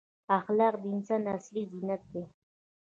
[0.37, 2.23] اخلاق د انسان اصلي زینت دی.